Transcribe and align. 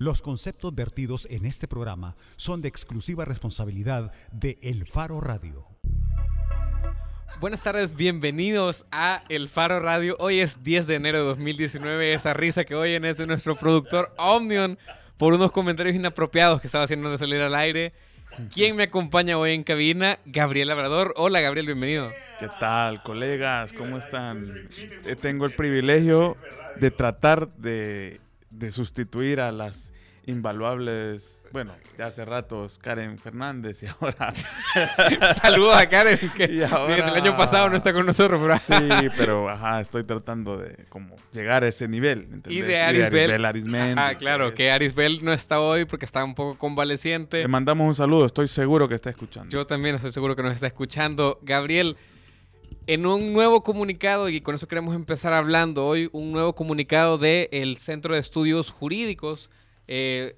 Los 0.00 0.22
conceptos 0.22 0.72
vertidos 0.76 1.26
en 1.28 1.44
este 1.44 1.66
programa 1.66 2.14
son 2.36 2.62
de 2.62 2.68
exclusiva 2.68 3.24
responsabilidad 3.24 4.12
de 4.30 4.56
El 4.62 4.86
Faro 4.86 5.20
Radio. 5.20 5.66
Buenas 7.40 7.64
tardes, 7.64 7.96
bienvenidos 7.96 8.86
a 8.92 9.24
El 9.28 9.48
Faro 9.48 9.80
Radio. 9.80 10.14
Hoy 10.20 10.38
es 10.38 10.62
10 10.62 10.86
de 10.86 10.94
enero 10.94 11.18
de 11.18 11.24
2019. 11.24 12.14
Esa 12.14 12.32
risa 12.32 12.64
que 12.64 12.76
oyen 12.76 13.04
es 13.04 13.16
de 13.16 13.26
nuestro 13.26 13.56
productor 13.56 14.14
Omnion 14.18 14.78
por 15.16 15.34
unos 15.34 15.50
comentarios 15.50 15.96
inapropiados 15.96 16.60
que 16.60 16.68
estaba 16.68 16.84
haciendo 16.84 17.10
de 17.10 17.18
salir 17.18 17.40
al 17.40 17.56
aire. 17.56 17.92
¿Quién 18.54 18.76
me 18.76 18.84
acompaña 18.84 19.36
hoy 19.36 19.50
en 19.50 19.64
cabina? 19.64 20.20
Gabriel 20.26 20.68
Labrador. 20.68 21.12
Hola 21.16 21.40
Gabriel, 21.40 21.66
bienvenido. 21.66 22.08
¿Qué 22.38 22.48
tal, 22.60 23.02
colegas? 23.02 23.72
¿Cómo 23.72 23.98
están? 23.98 24.68
Eh, 25.04 25.16
tengo 25.20 25.44
el 25.44 25.50
privilegio 25.50 26.36
de 26.78 26.92
tratar 26.92 27.48
de 27.56 28.20
de 28.50 28.70
sustituir 28.70 29.40
a 29.40 29.52
las 29.52 29.92
invaluables, 30.28 31.42
bueno, 31.52 31.72
ya 31.96 32.06
hace 32.06 32.24
ratos 32.26 32.78
Karen 32.78 33.16
Fernández 33.16 33.82
y 33.82 33.86
ahora... 34.00 34.32
Saludos 35.40 35.76
a 35.76 35.88
Karen, 35.88 36.18
que 36.36 36.44
el 36.44 36.64
año 36.64 37.34
pasado 37.34 37.70
no 37.70 37.76
está 37.76 37.94
con 37.94 38.04
nosotros. 38.04 38.38
Pero... 38.40 38.58
sí, 38.58 39.08
pero 39.16 39.48
ajá, 39.48 39.80
estoy 39.80 40.04
tratando 40.04 40.58
de 40.58 40.84
como 40.90 41.16
llegar 41.32 41.64
a 41.64 41.68
ese 41.68 41.88
nivel. 41.88 42.42
Y 42.46 42.60
de 42.60 42.78
Arisbel. 42.78 43.42
Ah, 43.96 44.14
claro, 44.18 44.52
que 44.54 44.70
Arisbel 44.70 45.24
no 45.24 45.32
está 45.32 45.60
hoy 45.60 45.86
porque 45.86 46.04
está 46.04 46.22
un 46.24 46.34
poco 46.34 46.58
convaleciente. 46.58 47.38
Le 47.38 47.48
mandamos 47.48 47.86
un 47.86 47.94
saludo, 47.94 48.26
estoy 48.26 48.48
seguro 48.48 48.86
que 48.86 48.94
está 48.94 49.08
escuchando. 49.08 49.50
Yo 49.50 49.66
también 49.66 49.94
estoy 49.94 50.12
seguro 50.12 50.36
que 50.36 50.42
nos 50.42 50.52
está 50.52 50.66
escuchando. 50.66 51.38
Gabriel, 51.42 51.96
en 52.88 53.04
un 53.04 53.34
nuevo 53.34 53.62
comunicado, 53.62 54.30
y 54.30 54.40
con 54.40 54.54
eso 54.54 54.66
queremos 54.66 54.94
empezar 54.94 55.34
hablando 55.34 55.86
hoy, 55.86 56.08
un 56.12 56.32
nuevo 56.32 56.54
comunicado 56.54 57.18
del 57.18 57.76
Centro 57.76 58.14
de 58.14 58.20
Estudios 58.20 58.70
Jurídicos, 58.70 59.50
eh, 59.86 60.36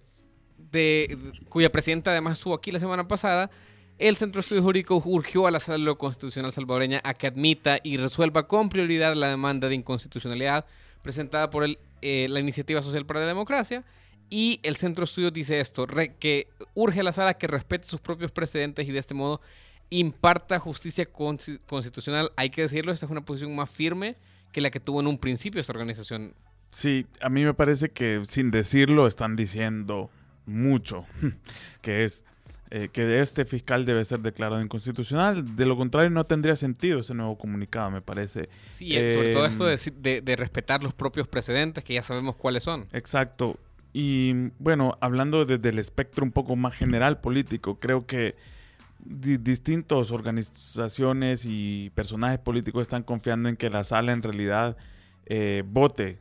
de, 0.72 1.16
cuya 1.48 1.70
presidenta 1.70 2.10
además 2.10 2.38
estuvo 2.38 2.55
aquí 2.55 2.72
la 2.72 2.80
semana 2.80 3.06
pasada, 3.06 3.52
el 3.98 4.16
Centro 4.16 4.41
de 4.41 4.41
Estudios 4.41 4.64
Jurídicos 4.64 5.05
urgió 5.06 5.47
a 5.47 5.52
la 5.52 5.60
Sala 5.60 5.94
Constitucional 5.94 6.52
salvadoreña 6.52 7.00
a 7.05 7.14
que 7.14 7.28
admita 7.28 7.78
y 7.84 7.98
resuelva 7.98 8.48
con 8.48 8.69
prioridad 8.69 9.14
la 9.14 9.28
demanda 9.28 9.69
de 9.69 9.77
inconstitucionalidad 9.77 10.66
presentada 11.03 11.50
por 11.50 11.64
eh, 12.03 12.27
la 12.28 12.41
Iniciativa 12.41 12.82
Social 12.82 13.06
para 13.06 13.20
la 13.20 13.27
Democracia. 13.27 13.84
Y 14.28 14.58
el 14.64 14.75
Centro 14.75 15.03
de 15.03 15.05
Estudios 15.05 15.32
dice 15.32 15.60
esto, 15.60 15.86
que 16.19 16.48
urge 16.75 16.98
a 16.98 17.05
la 17.05 17.12
Sala 17.12 17.34
que 17.34 17.47
respete 17.47 17.86
sus 17.86 18.00
propios 18.00 18.32
precedentes 18.32 18.88
y 18.88 18.92
de 18.92 18.98
este 18.98 19.14
modo 19.14 19.41
imparta 19.91 20.58
justicia 20.58 21.06
constitucional. 21.06 22.30
Hay 22.36 22.50
que 22.50 22.62
decirlo, 22.62 22.92
esta 22.92 23.06
es 23.06 23.12
una 23.12 23.24
posición 23.24 23.55
más 23.55 23.69
firme 23.69 24.16
que 24.52 24.60
la 24.60 24.70
que 24.70 24.80
tuvo 24.80 25.00
en 25.00 25.06
un 25.06 25.19
principio 25.19 25.60
esta 25.60 25.72
organización. 25.72 26.34
Sí, 26.70 27.06
a 27.20 27.28
mí 27.28 27.44
me 27.44 27.55
parece 27.55 27.91
que 27.91 28.22
sin 28.27 28.50
decirlo 28.50 29.06
están 29.06 29.36
diciendo 29.36 30.10
mucho, 30.47 31.05
que 31.82 32.05
es 32.05 32.24
eh, 32.70 32.88
que 32.92 33.20
este 33.20 33.44
fiscal 33.44 33.84
debe 33.84 34.05
ser 34.05 34.20
declarado 34.20 34.62
inconstitucional. 34.62 35.56
De 35.56 35.66
lo 35.66 35.77
contrario, 35.77 36.10
no 36.10 36.25
tendría 36.25 36.54
sentido 36.54 37.00
ese 37.00 37.14
nuevo 37.14 37.36
comunicado, 37.36 37.91
me 37.91 38.00
parece. 38.00 38.48
Sí, 38.70 38.97
eh, 38.97 39.10
sobre 39.10 39.30
todo 39.30 39.47
esto 39.47 39.69
em, 39.69 39.77
de, 39.97 40.20
de, 40.20 40.36
respetar 40.36 40.80
los 40.82 40.94
propios 40.94 41.27
precedentes, 41.27 41.82
que 41.82 41.94
ya 41.94 42.04
sabemos 42.04 42.36
cuáles 42.36 42.62
son. 42.62 42.86
Exacto. 42.92 43.58
Y 43.92 44.50
bueno, 44.60 44.97
hablando 45.00 45.44
desde 45.44 45.69
el 45.69 45.80
espectro 45.80 46.25
un 46.25 46.30
poco 46.30 46.54
más 46.54 46.75
general 46.75 47.20
político, 47.20 47.80
creo 47.80 48.06
que 48.06 48.36
distintas 49.05 50.11
organizaciones 50.11 51.45
y 51.47 51.91
personajes 51.95 52.39
políticos 52.39 52.83
están 52.83 53.03
confiando 53.03 53.48
en 53.48 53.56
que 53.56 53.70
la 53.70 53.84
sala 53.84 54.12
en 54.12 54.23
realidad 54.23 54.77
eh, 55.27 55.62
vote 55.67 56.19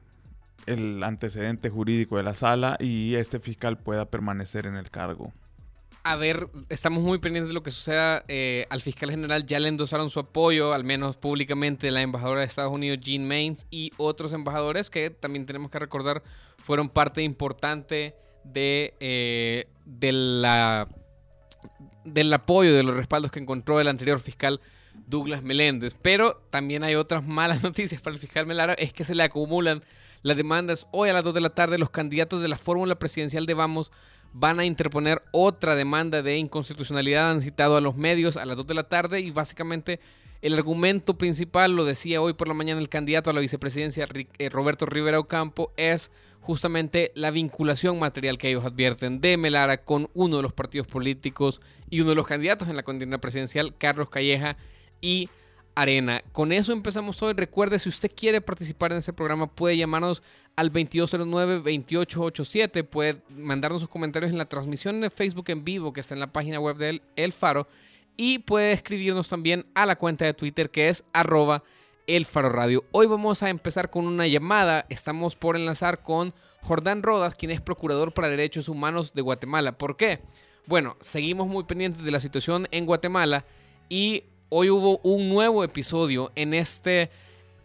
el 0.66 1.04
antecedente 1.04 1.70
jurídico 1.70 2.18
de 2.18 2.24
la 2.24 2.34
sala 2.34 2.78
y 2.80 3.16
este 3.16 3.40
fiscal 3.40 3.78
pueda 3.78 4.06
permanecer 4.06 4.66
en 4.66 4.76
el 4.76 4.90
cargo. 4.92 5.34
A 6.04 6.16
ver, 6.16 6.48
estamos 6.70 7.04
muy 7.04 7.20
pendientes 7.20 7.50
de 7.50 7.54
lo 7.54 7.62
que 7.62 7.72
suceda. 7.72 8.24
Eh, 8.28 8.66
al 8.70 8.82
fiscal 8.82 9.12
general 9.12 9.46
ya 9.46 9.60
le 9.60 9.68
endosaron 9.68 10.10
su 10.10 10.20
apoyo, 10.20 10.74
al 10.74 10.84
menos 10.84 11.18
públicamente, 11.18 11.92
la 11.92 12.02
embajadora 12.02 12.40
de 12.40 12.46
Estados 12.46 12.72
Unidos, 12.72 13.00
Jean 13.02 13.28
Mains, 13.28 13.68
y 13.70 13.92
otros 13.98 14.32
embajadores 14.32 14.90
que 14.90 15.10
también 15.10 15.46
tenemos 15.46 15.70
que 15.70 15.80
recordar 15.80 16.24
fueron 16.58 16.90
parte 16.90 17.22
importante 17.22 18.16
de, 18.44 18.94
eh, 19.00 19.68
de 19.86 20.12
la 20.12 20.88
del 22.14 22.34
apoyo, 22.34 22.76
de 22.76 22.84
los 22.84 22.96
respaldos 22.96 23.32
que 23.32 23.40
encontró 23.40 23.80
el 23.80 23.88
anterior 23.88 24.20
fiscal 24.20 24.62
Douglas 25.08 25.44
Meléndez. 25.44 25.96
Pero 26.00 26.42
también 26.50 26.84
hay 26.84 26.96
otras 26.96 27.26
malas 27.26 27.64
noticias 27.64 28.02
para 28.02 28.16
el 28.16 28.20
fiscal 28.20 28.46
Melara, 28.46 28.74
es 28.74 28.94
que 28.94 29.04
se 29.04 29.16
le 29.16 29.24
acumulan 29.24 29.84
las 30.22 30.38
demandas. 30.38 30.88
Hoy 30.92 31.10
a 31.10 31.14
las 31.14 31.24
2 31.24 31.34
de 31.34 31.42
la 31.42 31.50
tarde 31.50 31.78
los 31.78 31.90
candidatos 31.90 32.42
de 32.42 32.48
la 32.48 32.58
fórmula 32.58 32.96
presidencial 32.96 33.46
de 33.46 33.54
Vamos 33.54 33.92
van 34.32 34.60
a 34.60 34.66
interponer 34.66 35.24
otra 35.32 35.76
demanda 35.76 36.22
de 36.22 36.38
inconstitucionalidad. 36.38 37.32
Han 37.32 37.42
citado 37.42 37.78
a 37.78 37.82
los 37.82 37.96
medios 37.96 38.38
a 38.38 38.46
las 38.46 38.58
2 38.58 38.68
de 38.68 38.74
la 38.74 38.84
tarde 38.84 39.22
y 39.22 39.32
básicamente 39.32 40.00
el 40.42 40.56
argumento 40.56 41.18
principal, 41.18 41.76
lo 41.76 41.86
decía 41.86 42.22
hoy 42.22 42.34
por 42.34 42.48
la 42.48 42.54
mañana 42.54 42.80
el 42.80 42.90
candidato 42.90 43.30
a 43.30 43.34
la 43.34 43.42
vicepresidencia 43.42 44.08
eh, 44.38 44.50
Roberto 44.50 44.86
Rivera 44.86 45.20
Ocampo, 45.20 45.74
es 45.76 46.12
justamente 46.40 47.12
la 47.16 47.32
vinculación 47.32 48.00
material 48.00 48.38
que 48.38 48.50
ellos 48.50 48.66
advierten 48.66 49.20
de 49.22 49.38
Melara 49.38 49.84
con 49.84 50.10
uno 50.14 50.38
de 50.38 50.44
los 50.44 50.54
partidos 50.54 50.88
políticos 50.88 51.62
y 51.90 52.02
uno 52.02 52.12
de 52.12 52.16
los 52.16 52.28
candidatos 52.28 52.70
en 52.70 52.78
la 52.78 52.84
contienda 52.84 53.18
presidencial, 53.20 53.76
Carlos 53.78 54.10
Calleja 54.10 54.56
y 55.02 55.30
Arena. 55.76 56.24
Con 56.32 56.52
eso 56.52 56.74
empezamos 56.74 57.22
hoy. 57.22 57.34
Recuerde, 57.34 57.78
si 57.80 57.90
usted 57.90 58.12
quiere 58.16 58.42
participar 58.42 58.92
en 58.92 58.98
ese 59.00 59.14
programa, 59.14 59.48
puede 59.48 59.78
llamarnos 59.78 60.24
al 60.56 60.72
2209-2887. 60.74 62.86
Puede 62.86 63.22
mandarnos 63.30 63.82
sus 63.82 63.90
comentarios 63.90 64.32
en 64.32 64.38
la 64.38 64.46
transmisión 64.46 65.02
de 65.02 65.10
Facebook 65.10 65.50
en 65.50 65.64
vivo 65.64 65.92
que 65.94 66.02
está 66.02 66.14
en 66.14 66.20
la 66.20 66.32
página 66.32 66.60
web 66.60 66.78
de 66.78 67.02
El 67.16 67.34
Faro. 67.34 67.66
Y 68.22 68.40
puede 68.40 68.74
escribirnos 68.74 69.30
también 69.30 69.66
a 69.76 69.86
la 69.86 69.96
cuenta 69.96 70.26
de 70.26 70.34
Twitter 70.34 70.70
que 70.70 70.90
es 70.90 71.06
arroba 71.14 71.64
el 72.06 72.26
Faro. 72.26 72.84
Hoy 72.92 73.08
vamos 73.08 73.44
a 73.44 73.50
empezar 73.50 73.90
con 73.90 74.06
una 74.06 74.28
llamada. 74.28 74.86
Estamos 74.90 75.38
por 75.38 75.56
enlazar 75.56 76.02
con 76.02 76.34
Jordán 76.62 77.02
Rodas, 77.02 77.36
quien 77.36 77.50
es 77.50 77.62
procurador 77.62 78.14
para 78.14 78.28
derechos 78.28 78.68
humanos 78.68 79.14
de 79.14 79.22
Guatemala. 79.22 79.78
¿Por 79.78 79.96
qué? 79.96 80.20
Bueno, 80.66 80.98
seguimos 81.00 81.48
muy 81.48 81.64
pendientes 81.64 82.04
de 82.04 82.12
la 82.12 82.20
situación 82.20 82.68
en 82.72 82.86
Guatemala 82.86 83.46
y 83.88 84.26
hoy 84.50 84.70
hubo 84.70 85.00
un 85.06 85.30
nuevo 85.30 85.64
episodio 85.64 86.34
en 86.36 86.54
este 86.54 87.10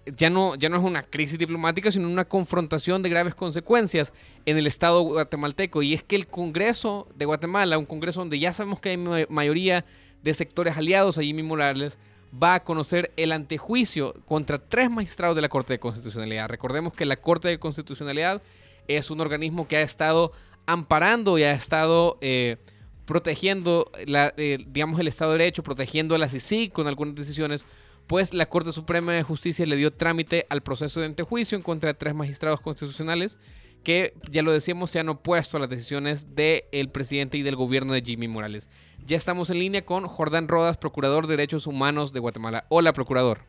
ya 0.07 0.31
no, 0.31 0.55
ya 0.55 0.69
no 0.69 0.77
es 0.77 0.85
una 0.85 1.03
crisis 1.03 1.37
diplomática, 1.37 1.91
sino 1.91 2.07
una 2.07 2.27
confrontación 2.27 3.03
de 3.03 3.09
graves 3.09 3.35
consecuencias 3.35 4.13
en 4.47 4.57
el 4.57 4.69
Estado 4.69 5.01
guatemalteco. 5.01 5.83
Y 5.83 5.95
es 5.95 6.05
que 6.05 6.15
el 6.15 6.29
Congreso 6.29 7.09
de 7.17 7.25
Guatemala, 7.25 7.77
un 7.77 7.87
Congreso 7.87 8.21
donde 8.21 8.39
ya 8.39 8.53
sabemos 8.53 8.81
que 8.81 8.91
hay 8.91 9.27
mayoría 9.29 9.85
de 10.25 10.35
sectores 10.35 10.77
aliados 10.77 11.19
a 11.19 11.23
Jimmy 11.23 11.43
Morales, 11.43 11.99
va 12.43 12.55
a 12.55 12.65
conocer 12.65 13.13
el 13.17 13.31
antejuicio 13.31 14.15
contra 14.27 14.59
tres 14.59 14.91
magistrados 14.91 15.37
de 15.37 15.43
la 15.43 15.49
Corte 15.49 15.75
de 15.75 15.79
Constitucionalidad. 15.79 16.49
Recordemos 16.49 16.95
que 16.95 17.05
la 17.05 17.17
Corte 17.17 17.49
de 17.49 17.59
Constitucionalidad 17.59 18.43
es 18.89 19.11
un 19.11 19.21
organismo 19.21 19.69
que 19.69 19.77
ha 19.77 19.83
estado 19.83 20.33
amparando 20.67 21.39
y 21.39 21.43
ha 21.43 21.53
estado 21.53 22.19
eh, 22.23 22.57
protegiendo, 23.05 23.91
eh, 23.97 24.59
digamos, 24.67 24.99
el 24.99 25.09
Estado 25.09 25.33
de 25.33 25.39
Derecho, 25.39 25.63
protegiendo 25.63 26.15
a 26.15 26.19
la 26.19 26.29
CICIG 26.29 26.73
con 26.73 26.87
algunas 26.87 27.15
decisiones, 27.15 27.67
pues 28.07 28.33
la 28.33 28.47
Corte 28.47 28.73
Suprema 28.73 29.13
de 29.13 29.23
Justicia 29.23 29.67
le 29.67 29.77
dio 29.77 29.93
trámite 29.93 30.47
al 30.49 30.63
proceso 30.63 31.01
de 31.01 31.07
antejuicio 31.07 31.57
en 31.57 31.63
contra 31.63 31.89
de 31.89 31.95
tres 31.95 32.15
magistrados 32.15 32.61
constitucionales 32.61 33.39
que, 33.85 34.15
ya 34.31 34.43
lo 34.43 34.51
decíamos, 34.51 34.91
se 34.91 34.99
han 34.99 35.11
opuesto 35.11 35.59
a 35.59 35.61
las 35.61 35.69
decisiones 35.69 36.35
del 36.35 36.89
presidente 36.91 37.39
y 37.39 37.43
del 37.43 37.55
gobierno 37.55 37.93
de 37.93 38.03
Jimmy 38.03 38.27
Morales. 38.27 38.69
Ya 39.07 39.19
estamos 39.19 39.51
en 39.51 39.59
línea 39.59 39.85
con 39.85 40.07
Jordán 40.07 40.49
Rodas, 40.49 40.79
Procurador 40.79 41.27
de 41.27 41.37
Derechos 41.37 41.67
Humanos 41.67 42.15
de 42.15 42.21
Guatemala. 42.21 42.65
Hola, 42.71 42.95
Procurador. 42.95 43.41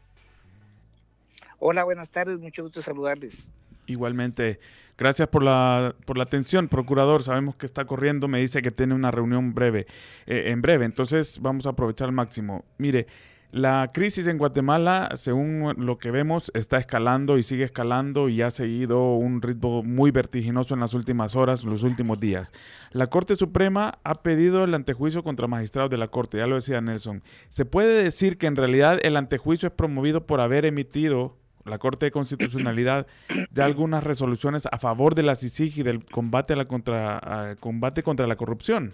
Hola, 1.59 1.85
buenas 1.85 2.09
tardes, 2.09 2.39
mucho 2.39 2.63
gusto 2.63 2.81
saludarles. 2.81 3.47
Igualmente, 3.85 4.59
gracias 4.97 5.29
por 5.29 5.43
la, 5.43 5.95
por 6.05 6.17
la 6.17 6.25
atención, 6.25 6.67
Procurador. 6.67 7.23
Sabemos 7.23 7.55
que 7.55 7.65
está 7.65 7.85
corriendo, 7.85 8.27
me 8.27 8.41
dice 8.41 8.61
que 8.61 8.69
tiene 8.69 8.95
una 8.95 9.11
reunión 9.11 9.53
breve, 9.53 9.87
eh, 10.25 10.43
en 10.47 10.61
breve, 10.61 10.83
entonces 10.83 11.39
vamos 11.41 11.65
a 11.67 11.69
aprovechar 11.69 12.09
al 12.09 12.13
máximo. 12.13 12.65
Mire, 12.77 13.07
la 13.51 13.89
crisis 13.93 14.27
en 14.27 14.37
Guatemala, 14.37 15.09
según 15.13 15.73
lo 15.77 15.97
que 15.97 16.11
vemos, 16.11 16.51
está 16.53 16.77
escalando 16.77 17.37
y 17.37 17.43
sigue 17.43 17.63
escalando 17.63 18.27
y 18.27 18.41
ha 18.41 18.51
seguido 18.51 19.13
un 19.13 19.41
ritmo 19.41 19.81
muy 19.81 20.11
vertiginoso 20.11 20.73
en 20.73 20.81
las 20.81 20.93
últimas 20.93 21.35
horas, 21.35 21.63
los 21.63 21.83
últimos 21.83 22.19
días. 22.19 22.51
La 22.91 23.07
Corte 23.07 23.35
Suprema 23.35 23.99
ha 24.03 24.15
pedido 24.15 24.63
el 24.63 24.73
antejuicio 24.73 25.23
contra 25.23 25.47
magistrados 25.47 25.89
de 25.89 25.97
la 25.97 26.09
Corte, 26.09 26.37
ya 26.37 26.47
lo 26.47 26.55
decía 26.55 26.81
Nelson. 26.81 27.23
¿Se 27.49 27.65
puede 27.65 28.03
decir 28.03 28.37
que 28.37 28.47
en 28.47 28.55
realidad 28.55 28.99
el 29.03 29.15
antejuicio 29.15 29.67
es 29.67 29.73
promovido 29.73 30.25
por 30.25 30.41
haber 30.41 30.65
emitido 30.65 31.37
la 31.65 31.79
Corte 31.79 32.07
de 32.07 32.11
Constitucionalidad 32.11 33.07
ya 33.51 33.65
algunas 33.65 34.03
resoluciones 34.03 34.67
a 34.71 34.77
favor 34.77 35.15
de 35.15 35.23
la 35.23 35.35
CICIG 35.35 35.79
y 35.79 35.83
del 35.83 36.05
combate, 36.05 36.53
a 36.53 36.57
la 36.57 36.65
contra, 36.65 37.55
combate 37.59 38.03
contra 38.03 38.27
la 38.27 38.35
corrupción? 38.35 38.93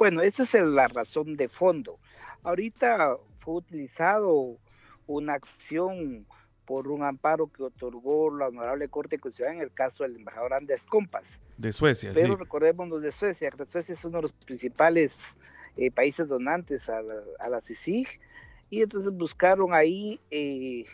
Bueno, 0.00 0.22
esa 0.22 0.44
es 0.44 0.54
la 0.54 0.88
razón 0.88 1.36
de 1.36 1.50
fondo. 1.50 1.98
Ahorita 2.42 3.18
fue 3.38 3.56
utilizado 3.56 4.56
una 5.06 5.34
acción 5.34 6.24
por 6.64 6.88
un 6.88 7.02
amparo 7.02 7.48
que 7.48 7.64
otorgó 7.64 8.34
la 8.34 8.48
Honorable 8.48 8.88
Corte 8.88 9.18
Constitucional 9.18 9.56
en 9.56 9.62
el 9.64 9.74
caso 9.74 10.04
del 10.04 10.16
embajador 10.16 10.54
Anders 10.54 10.84
Compas. 10.84 11.38
De 11.58 11.70
Suecia, 11.70 12.12
Pero 12.14 12.36
recordemos 12.36 12.88
los 12.88 13.02
de 13.02 13.12
Suecia, 13.12 13.52
Suecia 13.68 13.92
es 13.92 14.02
uno 14.06 14.16
de 14.16 14.22
los 14.22 14.32
principales 14.32 15.12
eh, 15.76 15.90
países 15.90 16.26
donantes 16.26 16.88
a 16.88 17.02
la, 17.02 17.16
a 17.38 17.50
la 17.50 17.60
CICIG, 17.60 18.08
y 18.70 18.80
entonces 18.80 19.12
buscaron 19.12 19.74
ahí 19.74 20.18
eh, 20.30 20.86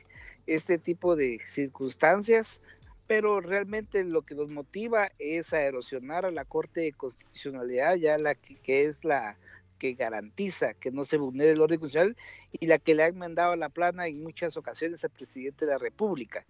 este 0.48 0.78
tipo 0.78 1.14
de 1.14 1.38
circunstancias, 1.52 2.60
pero 3.06 3.40
realmente 3.40 4.04
lo 4.04 4.22
que 4.22 4.34
nos 4.34 4.48
motiva 4.48 5.10
es 5.18 5.52
a 5.52 5.62
erosionar 5.62 6.26
a 6.26 6.30
la 6.30 6.44
Corte 6.44 6.80
de 6.80 6.92
Constitucionalidad, 6.92 7.96
ya 7.96 8.18
la 8.18 8.34
que 8.34 8.84
es 8.84 9.04
la 9.04 9.36
que 9.78 9.94
garantiza 9.94 10.74
que 10.74 10.90
no 10.90 11.04
se 11.04 11.18
vulnere 11.18 11.50
el 11.50 11.60
orden 11.60 11.78
constitucional 11.78 12.16
y 12.52 12.66
la 12.66 12.78
que 12.78 12.94
le 12.94 13.04
ha 13.04 13.12
mandado 13.12 13.54
la 13.56 13.68
plana 13.68 14.06
en 14.06 14.22
muchas 14.22 14.56
ocasiones 14.56 15.04
al 15.04 15.10
presidente 15.10 15.66
de 15.66 15.72
la 15.72 15.78
República. 15.78 16.44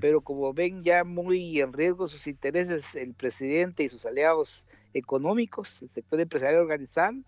Pero 0.00 0.22
como 0.22 0.52
ven 0.54 0.82
ya 0.82 1.04
muy 1.04 1.60
en 1.60 1.72
riesgo 1.72 2.08
sus 2.08 2.26
intereses 2.26 2.94
el 2.94 3.12
presidente 3.12 3.82
y 3.82 3.88
sus 3.88 4.06
aliados 4.06 4.66
económicos, 4.94 5.82
el 5.82 5.90
sector 5.90 6.20
empresarial 6.20 6.62
organizado, 6.62 7.18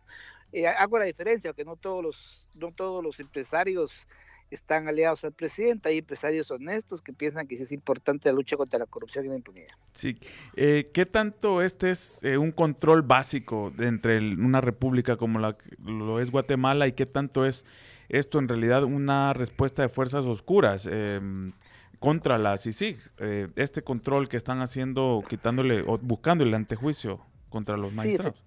eh, 0.52 0.66
hago 0.66 0.98
la 0.98 1.04
diferencia, 1.04 1.52
que 1.52 1.64
no 1.64 1.76
todos 1.76 2.02
los, 2.02 2.46
no 2.54 2.72
todos 2.72 3.02
los 3.02 3.20
empresarios 3.20 4.06
están 4.54 4.88
aliados 4.88 5.25
al 5.25 5.32
presidente, 5.32 5.88
hay 5.88 5.99
empresarios 5.99 6.50
honestos 6.50 7.00
que 7.00 7.12
piensan 7.12 7.46
que 7.46 7.54
es 7.54 7.72
importante 7.72 8.28
la 8.28 8.34
lucha 8.34 8.56
contra 8.56 8.78
la 8.78 8.87
corrupción 8.87 9.25
y 9.25 9.28
la 9.28 9.37
impunidad. 9.37 9.75
Sí, 9.94 10.19
eh, 10.56 10.90
¿qué 10.93 11.06
tanto 11.06 11.62
este 11.62 11.90
es 11.90 12.22
eh, 12.22 12.37
un 12.38 12.52
control 12.52 13.02
básico 13.02 13.72
de 13.76 13.87
entre 13.87 14.19
una 14.19 14.60
república 14.60 15.16
como 15.16 15.38
la 15.38 15.56
lo 15.84 16.20
es 16.20 16.31
Guatemala 16.31 16.87
y 16.87 16.93
qué 16.93 17.06
tanto 17.06 17.46
es 17.46 17.64
esto 18.08 18.38
en 18.38 18.49
realidad 18.49 18.84
una 18.84 19.32
respuesta 19.32 19.82
de 19.82 19.88
fuerzas 19.88 20.25
oscuras 20.25 20.87
em, 20.87 21.52
contra 21.98 22.38
la 22.38 22.56
CICIG? 22.58 22.98
Eh, 23.19 23.48
este 23.56 23.82
control 23.82 24.28
que 24.28 24.37
están 24.37 24.60
haciendo, 24.60 25.22
quitándole 25.28 25.82
o 25.87 25.98
buscando 25.98 26.44
el 26.44 26.55
antejuicio 26.55 27.20
contra 27.48 27.76
los 27.76 27.93
magistrados 27.94 28.43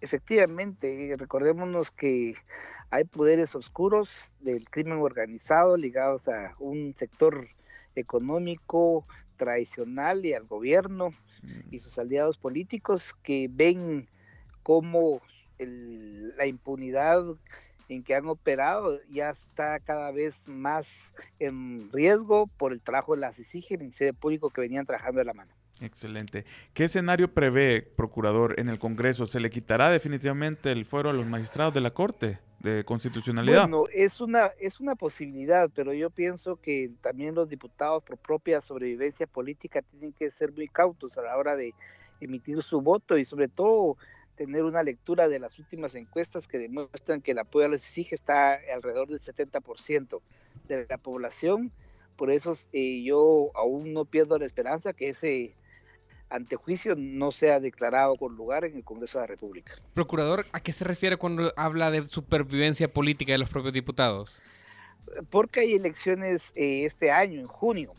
efectivamente, 0.00 1.14
recordémonos 1.16 1.90
que 1.90 2.34
hay 2.90 3.04
poderes 3.04 3.54
oscuros 3.54 4.32
del 4.40 4.68
crimen 4.68 4.98
organizado 4.98 5.76
ligados 5.76 6.28
a 6.28 6.54
un 6.58 6.94
sector 6.94 7.48
económico 7.94 9.04
tradicional 9.36 10.24
y 10.24 10.34
al 10.34 10.46
gobierno 10.46 11.14
y 11.70 11.80
sus 11.80 11.98
aliados 11.98 12.36
políticos 12.36 13.14
que 13.22 13.48
ven 13.50 14.08
cómo 14.62 15.20
la 15.58 16.46
impunidad 16.46 17.24
en 17.88 18.02
que 18.02 18.14
han 18.14 18.28
operado 18.28 19.00
ya 19.10 19.30
está 19.30 19.80
cada 19.80 20.12
vez 20.12 20.48
más 20.48 20.86
en 21.38 21.90
riesgo 21.90 22.46
por 22.46 22.72
el 22.72 22.80
trabajo 22.80 23.14
de 23.14 23.20
la 23.20 23.32
CICIG, 23.32 23.72
el 23.72 23.78
Ministerio 23.78 24.14
Público 24.14 24.50
que 24.50 24.60
venían 24.60 24.86
trabajando 24.86 25.18
de 25.18 25.24
la 25.24 25.34
mano. 25.34 25.59
Excelente. 25.80 26.44
¿Qué 26.74 26.84
escenario 26.84 27.32
prevé, 27.32 27.82
procurador, 27.82 28.60
en 28.60 28.68
el 28.68 28.78
Congreso? 28.78 29.26
¿Se 29.26 29.40
le 29.40 29.48
quitará 29.48 29.88
definitivamente 29.88 30.70
el 30.70 30.84
fuero 30.84 31.10
a 31.10 31.12
los 31.12 31.26
magistrados 31.26 31.72
de 31.72 31.80
la 31.80 31.92
Corte 31.92 32.38
de 32.60 32.84
Constitucionalidad? 32.84 33.62
Bueno, 33.62 33.84
es 33.92 34.20
una, 34.20 34.50
es 34.60 34.78
una 34.80 34.94
posibilidad, 34.94 35.70
pero 35.74 35.94
yo 35.94 36.10
pienso 36.10 36.56
que 36.56 36.90
también 37.00 37.34
los 37.34 37.48
diputados 37.48 38.02
por 38.02 38.18
propia 38.18 38.60
sobrevivencia 38.60 39.26
política 39.26 39.80
tienen 39.80 40.12
que 40.12 40.30
ser 40.30 40.52
muy 40.52 40.68
cautos 40.68 41.16
a 41.16 41.22
la 41.22 41.36
hora 41.38 41.56
de 41.56 41.74
emitir 42.20 42.62
su 42.62 42.82
voto 42.82 43.16
y 43.16 43.24
sobre 43.24 43.48
todo 43.48 43.96
tener 44.34 44.64
una 44.64 44.82
lectura 44.82 45.28
de 45.28 45.38
las 45.38 45.58
últimas 45.58 45.94
encuestas 45.94 46.46
que 46.46 46.58
demuestran 46.58 47.22
que 47.22 47.32
el 47.32 47.38
apoyo 47.38 47.66
a 47.66 47.68
la 47.68 47.76
exige 47.76 48.14
está 48.14 48.58
alrededor 48.74 49.08
del 49.08 49.20
70% 49.20 50.20
de 50.68 50.86
la 50.88 50.98
población. 50.98 51.72
Por 52.16 52.30
eso 52.30 52.52
eh, 52.72 53.02
yo 53.02 53.50
aún 53.54 53.94
no 53.94 54.04
pierdo 54.04 54.38
la 54.38 54.46
esperanza 54.46 54.92
que 54.92 55.10
ese 55.10 55.54
antejuicio 56.30 56.94
no 56.96 57.32
sea 57.32 57.60
declarado 57.60 58.16
con 58.16 58.36
lugar 58.36 58.64
en 58.64 58.76
el 58.76 58.84
Congreso 58.84 59.18
de 59.18 59.22
la 59.22 59.26
República. 59.26 59.74
Procurador, 59.94 60.46
¿a 60.52 60.60
qué 60.60 60.72
se 60.72 60.84
refiere 60.84 61.16
cuando 61.16 61.52
habla 61.56 61.90
de 61.90 62.06
supervivencia 62.06 62.92
política 62.92 63.32
de 63.32 63.38
los 63.38 63.50
propios 63.50 63.74
diputados? 63.74 64.40
Porque 65.30 65.60
hay 65.60 65.74
elecciones 65.74 66.52
eh, 66.54 66.84
este 66.84 67.10
año, 67.10 67.40
en 67.40 67.46
junio, 67.46 67.92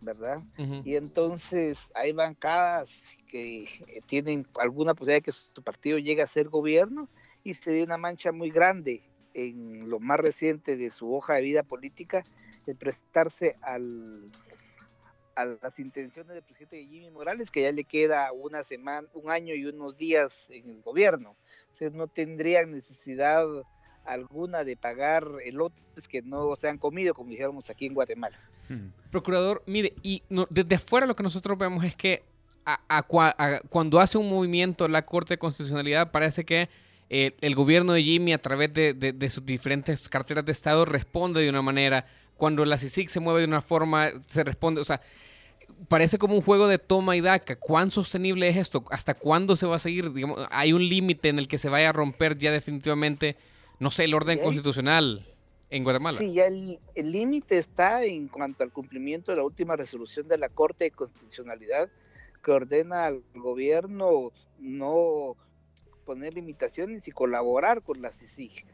¿verdad? 0.00 0.40
Y 0.84 0.94
entonces 0.94 1.90
hay 1.94 2.12
bancadas 2.12 2.90
que 3.28 3.66
tienen 4.06 4.46
alguna 4.60 4.94
posibilidad 4.94 5.18
de 5.18 5.22
que 5.22 5.32
su 5.32 5.62
partido 5.62 5.98
llegue 5.98 6.22
a 6.22 6.26
ser 6.26 6.48
gobierno 6.48 7.08
y 7.42 7.54
se 7.54 7.72
dio 7.72 7.84
una 7.84 7.96
mancha 7.96 8.32
muy 8.32 8.50
grande 8.50 9.02
en 9.34 9.90
lo 9.90 9.98
más 9.98 10.18
reciente 10.18 10.76
de 10.76 10.90
su 10.90 11.12
hoja 11.14 11.34
de 11.34 11.42
vida 11.42 11.62
política 11.62 12.22
de 12.64 12.74
prestarse 12.74 13.56
al 13.62 14.30
a 15.36 15.44
las 15.44 15.78
intenciones 15.78 16.32
del 16.34 16.42
presidente 16.42 16.84
Jimmy 16.84 17.10
Morales, 17.10 17.50
que 17.50 17.62
ya 17.62 17.72
le 17.72 17.84
queda 17.84 18.32
una 18.32 18.64
semana, 18.64 19.06
un 19.14 19.30
año 19.30 19.54
y 19.54 19.66
unos 19.66 19.96
días 19.96 20.32
en 20.48 20.68
el 20.70 20.82
gobierno. 20.82 21.36
O 21.72 21.76
sea, 21.76 21.90
no 21.90 22.08
tendrían 22.08 22.70
necesidad 22.70 23.46
alguna 24.04 24.64
de 24.64 24.76
pagar 24.76 25.28
elotes 25.44 26.08
que 26.08 26.22
no 26.22 26.56
se 26.56 26.68
han 26.68 26.78
comido, 26.78 27.12
como 27.14 27.30
dijéramos 27.30 27.68
aquí 27.68 27.86
en 27.86 27.94
Guatemala. 27.94 28.38
Hmm. 28.68 28.88
Procurador, 29.10 29.62
mire, 29.66 29.92
y 30.02 30.22
desde 30.50 30.74
afuera 30.74 31.06
lo 31.06 31.14
que 31.14 31.22
nosotros 31.22 31.58
vemos 31.58 31.84
es 31.84 31.94
que 31.94 32.22
cuando 33.68 34.00
hace 34.00 34.18
un 34.18 34.28
movimiento 34.28 34.88
la 34.88 35.04
Corte 35.04 35.34
de 35.34 35.38
Constitucionalidad 35.38 36.10
parece 36.10 36.44
que 36.44 36.68
eh, 37.08 37.36
el 37.40 37.54
gobierno 37.54 37.92
de 37.92 38.02
Jimmy 38.02 38.32
a 38.32 38.38
través 38.38 38.72
de, 38.72 38.94
de, 38.94 39.30
sus 39.30 39.46
diferentes 39.46 40.08
carteras 40.08 40.44
de 40.44 40.52
Estado 40.52 40.84
responde 40.84 41.42
de 41.42 41.48
una 41.48 41.62
manera, 41.62 42.06
cuando 42.36 42.64
la 42.64 42.78
CICIC 42.78 43.08
se 43.08 43.20
mueve 43.20 43.40
de 43.40 43.46
una 43.46 43.60
forma, 43.60 44.10
se 44.26 44.42
responde, 44.42 44.80
o 44.80 44.84
sea, 44.84 45.00
parece 45.88 46.18
como 46.18 46.34
un 46.34 46.42
juego 46.42 46.66
de 46.66 46.78
toma 46.78 47.16
y 47.16 47.20
daca. 47.20 47.56
¿Cuán 47.56 47.90
sostenible 47.90 48.48
es 48.48 48.56
esto? 48.56 48.84
¿Hasta 48.90 49.14
cuándo 49.14 49.54
se 49.54 49.66
va 49.66 49.76
a 49.76 49.78
seguir? 49.78 50.12
Digamos, 50.12 50.46
¿Hay 50.50 50.72
un 50.72 50.86
límite 50.88 51.28
en 51.28 51.38
el 51.38 51.48
que 51.48 51.58
se 51.58 51.68
vaya 51.68 51.90
a 51.90 51.92
romper 51.92 52.36
ya 52.36 52.50
definitivamente, 52.50 53.36
no 53.78 53.90
sé, 53.90 54.04
el 54.04 54.14
orden 54.14 54.40
constitucional 54.40 55.24
en 55.70 55.84
Guatemala? 55.84 56.18
Sí, 56.18 56.32
ya 56.32 56.46
el 56.46 56.78
límite 56.96 57.58
está 57.58 58.04
en 58.04 58.26
cuanto 58.26 58.64
al 58.64 58.72
cumplimiento 58.72 59.30
de 59.30 59.36
la 59.36 59.44
última 59.44 59.76
resolución 59.76 60.26
de 60.26 60.38
la 60.38 60.48
Corte 60.48 60.84
de 60.84 60.90
Constitucionalidad 60.90 61.88
que 62.42 62.52
ordena 62.52 63.06
al 63.06 63.22
gobierno 63.34 64.32
no 64.58 65.36
poner 66.06 66.32
limitaciones 66.32 67.06
y 67.06 67.10
colaborar 67.10 67.82
con 67.82 68.00
la 68.00 68.10
CICIG. 68.10 68.64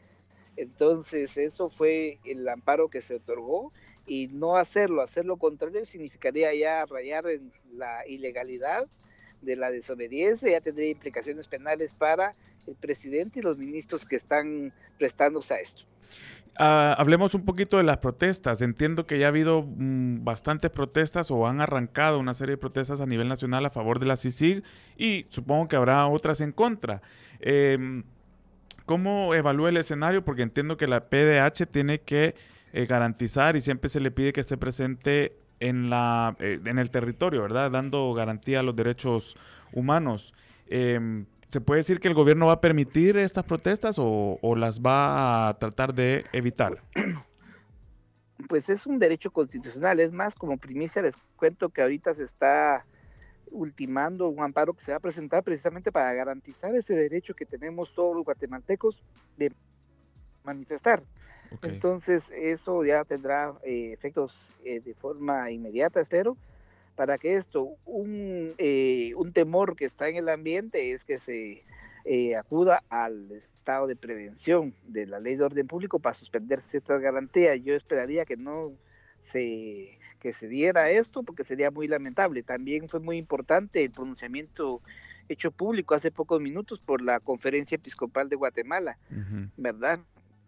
Entonces, 0.57 1.37
eso 1.37 1.71
fue 1.71 2.21
el 2.25 2.47
amparo 2.49 2.89
que 2.89 3.01
se 3.01 3.17
otorgó 3.17 3.73
y 4.07 4.29
no 4.29 4.57
hacerlo, 4.57 5.03
hacer 5.03 5.25
lo 5.25 5.39
contrario 5.39 5.85
significaría 5.87 6.55
ya 6.55 6.85
rayar 6.87 7.27
en 7.27 7.51
la 7.73 8.07
ilegalidad 8.07 8.87
de 9.41 9.57
la 9.57 9.71
desobediencia, 9.71 10.51
ya 10.51 10.61
tendría 10.61 10.91
implicaciones 10.91 11.49
penales 11.49 11.95
para 11.95 12.33
el 12.67 12.75
presidente 12.77 13.41
y 13.41 13.43
los 13.43 13.59
ministros 13.59 14.05
que 14.05 14.17
están 14.17 14.73
prestándose 14.99 15.55
a 15.55 15.61
esto. 15.61 15.85
Ah, 16.59 16.95
hablemos 16.99 17.35
un 17.35 17.45
poquito 17.45 17.79
de 17.79 17.83
las 17.83 17.99
protestas. 17.99 18.61
Entiendo 18.61 19.07
que 19.07 19.19
ya 19.19 19.27
ha 19.27 19.29
habido 19.29 19.63
mm, 19.63 20.23
bastantes 20.23 20.71
protestas 20.71 21.31
o 21.31 21.47
han 21.47 21.61
arrancado 21.61 22.19
una 22.19 22.35
serie 22.35 22.55
de 22.55 22.59
protestas 22.59 23.01
a 23.01 23.07
nivel 23.07 23.29
nacional 23.29 23.65
a 23.65 23.71
favor 23.71 23.99
de 23.99 24.07
la 24.07 24.17
CICIG 24.17 24.63
y 24.97 25.27
supongo 25.31 25.69
que 25.69 25.77
habrá 25.77 26.07
otras 26.07 26.41
en 26.41 26.53
contra. 26.53 27.01
Em, 27.41 28.05
¿Cómo 28.85 29.35
evalúa 29.35 29.71
el 29.71 29.77
escenario? 29.77 30.25
Porque 30.25 30.43
entiendo 30.43 30.77
que 30.77 30.87
la 30.87 31.09
PDH 31.09 31.67
tiene 31.71 32.01
que 32.01 32.35
eh, 32.73 32.87
garantizar 32.87 33.57
y 33.57 33.61
siempre 33.61 33.89
se 33.89 34.01
le 34.01 34.11
pide 34.11 34.33
que 34.33 34.41
esté 34.41 34.57
presente 34.57 35.37
en, 35.61 35.89
la, 35.89 36.37
eh, 36.41 36.61
en 36.65 36.79
el 36.79 36.91
territorio, 36.91 37.43
¿verdad? 37.43 37.71
Dando 37.71 38.13
garantía 38.13 38.61
a 38.61 38.63
los 38.63 38.75
derechos 38.77 39.37
humanos. 39.73 40.35
¿Se 41.53 41.61
puede 41.61 41.81
decir 41.81 42.01
que 42.01 42.09
el 42.09 42.15
gobierno 42.15 42.47
va 42.47 42.53
a 42.53 42.61
permitir 42.63 43.19
estas 43.19 43.45
protestas 43.45 43.97
o, 43.99 44.55
las 44.57 44.81
va 44.81 45.51
a 45.51 45.59
tratar 45.59 45.93
de 45.95 46.25
evitar? 46.33 46.83
Pues 48.49 48.69
es 48.69 48.87
un 48.87 48.99
derecho 48.99 49.31
constitucional, 49.31 50.01
es 50.01 50.11
más, 50.11 50.35
como 50.35 50.57
primicia 50.57 51.01
les 51.01 51.17
cuento 51.37 51.69
que 51.69 51.81
ahorita 51.81 52.13
se 52.13 52.25
está 52.25 52.85
ultimando 53.53 54.29
un 54.29 54.43
amparo 54.43 54.75
que 54.75 54.83
se 54.83 54.91
va 54.91 54.97
a 54.97 55.01
presentar 55.01 55.45
precisamente 55.45 55.93
para 55.93 56.13
garantizar 56.13 56.75
ese 56.75 56.95
derecho 56.95 57.35
que 57.35 57.47
tenemos 57.47 57.95
todos 57.95 58.17
los 58.17 58.25
guatemaltecos 58.25 59.05
de 59.37 59.53
manifestar. 60.43 61.05
Entonces, 61.63 62.31
eso 62.31 62.85
ya 62.85 63.05
tendrá 63.05 63.55
eh, 63.63 63.93
efectos 63.93 64.55
eh, 64.65 64.81
de 64.81 64.95
forma 64.95 65.49
inmediata, 65.53 66.01
espero, 66.01 66.37
para 66.97 67.19
que 67.19 67.35
esto, 67.35 67.77
un, 67.85 68.55
eh, 68.59 69.13
un 69.17 69.33
temor 69.33 69.77
que 69.77 69.85
está 69.85 70.09
en 70.09 70.17
el 70.17 70.29
ambiente 70.29 70.93
es 70.93 71.05
que 71.05 71.19
se 71.19 71.65
acuda 72.37 72.83
al 72.89 73.31
estado 73.31 73.87
de 73.87 73.95
prevención 73.95 74.75
de 74.89 75.07
la 75.07 75.21
ley 75.21 75.37
de 75.37 75.45
orden 75.45 75.67
público 75.69 76.01
para 76.01 76.15
suspender 76.15 76.61
ciertas 76.61 77.01
garantías. 77.01 77.61
Yo 77.63 77.75
esperaría 77.75 78.25
que 78.25 78.37
no 78.37 78.73
se, 79.21 79.99
que 80.19 80.33
se 80.33 80.49
diera 80.49 80.91
esto 80.91 81.23
porque 81.23 81.45
sería 81.45 81.71
muy 81.71 81.87
lamentable. 81.87 82.43
También 82.43 82.89
fue 82.89 83.01
muy 83.01 83.19
importante 83.19 83.85
el 83.85 83.93
pronunciamiento 83.93 84.81
hecho 85.29 85.53
público 85.53 85.95
hace 85.95 86.11
pocos 86.11 86.41
minutos 86.41 86.81
por 86.81 87.03
la 87.03 87.21
Conferencia 87.21 87.77
Episcopal 87.77 88.29
de 88.29 88.37
Guatemala, 88.37 88.99
¿verdad? 89.57 90.01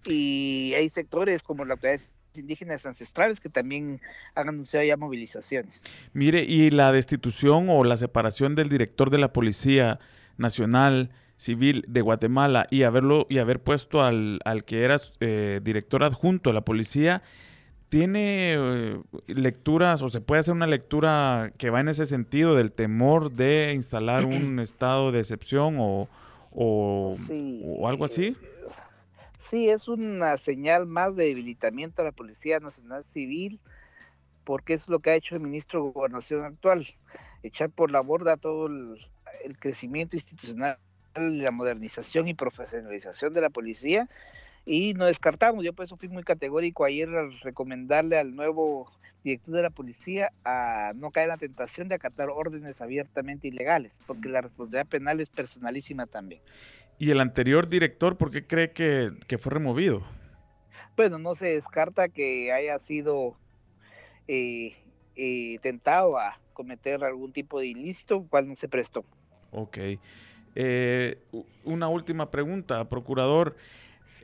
y 0.07 0.75
hay 0.75 0.91
sectores 0.91 1.43
como 1.43 1.65
la 1.65 1.75
autoridad 1.75 2.01
indígenas 2.39 2.85
ancestrales 2.87 3.41
que 3.41 3.49
también 3.49 4.01
han 4.35 4.49
anunciado 4.49 4.85
ya 4.85 4.97
movilizaciones. 4.97 5.83
Mire, 6.13 6.43
y 6.43 6.71
la 6.71 6.93
destitución 6.93 7.67
o 7.69 7.85
la 7.85 7.97
separación 7.97 8.55
del 8.55 8.69
director 8.69 9.11
de 9.11 9.19
la 9.19 9.33
Policía 9.33 9.99
Nacional 10.37 11.11
Civil 11.37 11.85
de 11.89 12.01
Guatemala 12.01 12.67
y 12.71 12.85
haberlo 12.85 13.27
y 13.29 13.39
haber 13.39 13.61
puesto 13.61 14.03
al, 14.03 14.41
al 14.45 14.65
que 14.65 14.85
era 14.85 14.97
eh, 15.21 15.61
director 15.63 16.05
adjunto 16.05 16.51
de 16.51 16.55
la 16.55 16.65
policía, 16.65 17.23
¿tiene 17.89 18.55
eh, 18.55 19.01
lecturas 19.27 20.01
o 20.03 20.09
se 20.09 20.21
puede 20.21 20.41
hacer 20.41 20.55
una 20.55 20.67
lectura 20.67 21.53
que 21.59 21.71
va 21.71 21.81
en 21.81 21.89
ese 21.89 22.07
sentido 22.07 22.55
del 22.55 22.73
temor 22.73 23.33
de 23.33 23.73
instalar 23.75 24.27
un 24.27 24.59
estado 24.61 25.11
de 25.11 25.21
excepción 25.21 25.77
o, 25.79 26.09
o, 26.53 27.17
o 27.65 27.89
algo 27.89 28.05
así? 28.05 28.37
Sí, 29.45 29.69
es 29.69 29.89
una 29.89 30.39
señal 30.39 30.87
más 30.87 31.15
de 31.17 31.27
debilitamiento 31.27 32.01
a 32.01 32.07
la 32.07 32.13
Policía 32.13 32.61
Nacional 32.61 33.05
Civil, 33.13 33.61
porque 34.43 34.73
es 34.73 34.89
lo 34.89 35.01
que 35.01 35.11
ha 35.11 35.17
hecho 35.17 35.35
el 35.35 35.43
ministro 35.43 35.85
de 35.85 35.91
Gobernación 35.93 36.47
actual, 36.47 36.87
echar 37.43 37.69
por 37.69 37.91
la 37.91 38.01
borda 38.01 38.39
todo 38.39 38.69
el, 38.69 38.99
crecimiento 39.59 40.17
institucional, 40.17 40.79
la 41.15 41.51
modernización 41.51 42.27
y 42.27 42.33
profesionalización 42.33 43.35
de 43.35 43.43
la 43.43 43.51
policía, 43.51 44.09
y 44.65 44.95
no 44.95 45.05
descartamos, 45.05 45.63
yo 45.63 45.75
por 45.75 45.85
eso 45.85 45.99
fui 45.99 46.09
muy 46.09 46.23
categórico 46.23 46.87
ayer 46.87 47.11
al 47.11 47.39
recomendarle 47.41 48.19
al 48.19 48.35
nuevo 48.35 48.91
director 49.23 49.57
de 49.57 49.63
la 49.63 49.71
policía 49.71 50.33
a 50.45 50.93
no 50.97 51.11
caer 51.11 51.25
en 51.25 51.31
la 51.31 51.37
tentación 51.37 51.89
de 51.89 51.97
acatar 51.97 52.31
órdenes 52.31 52.81
abiertamente 52.81 53.49
ilegales, 53.49 53.93
porque 54.07 54.31
la 54.31 54.41
responsabilidad 54.41 54.87
penal 54.87 55.21
es 55.21 55.29
personalísima 55.29 56.07
también. 56.07 56.41
¿Y 56.99 57.11
el 57.11 57.21
anterior 57.21 57.69
director 57.69 58.17
por 58.17 58.31
qué 58.31 58.47
cree 58.47 58.73
que, 58.73 59.39
fue 59.39 59.53
removido? 59.53 60.03
Bueno, 60.97 61.19
no 61.19 61.35
se 61.35 61.47
descarta 61.47 62.09
que 62.09 62.53
haya 62.53 62.79
sido 62.79 63.37
eh, 64.29 64.77
eh, 65.17 65.59
tentado 65.61 66.17
a 66.17 66.39
cometer 66.53 67.03
algún 67.05 67.33
tipo 67.33 67.59
de 67.59 67.67
ilícito, 67.67 68.25
cual 68.29 68.49
no 68.49 68.55
se 68.55 68.69
prestó. 68.69 69.05
Ok. 69.51 69.79
Eh, 70.55 71.19
una 71.65 71.89
última 71.89 72.31
pregunta, 72.31 72.89
procurador. 72.89 73.57